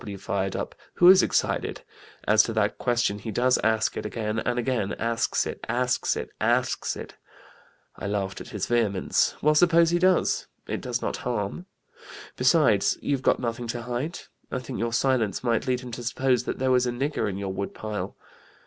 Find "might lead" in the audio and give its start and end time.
15.43-15.81